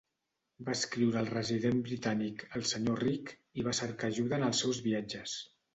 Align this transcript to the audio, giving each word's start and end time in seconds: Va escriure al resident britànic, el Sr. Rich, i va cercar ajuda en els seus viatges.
Va 0.69 0.73
escriure 0.77 1.19
al 1.21 1.29
resident 1.33 1.83
britànic, 1.89 2.43
el 2.59 2.67
Sr. 2.71 2.99
Rich, 3.05 3.37
i 3.63 3.69
va 3.71 3.79
cercar 3.85 4.13
ajuda 4.15 4.41
en 4.43 4.51
els 4.53 4.65
seus 4.67 4.87
viatges. 4.91 5.43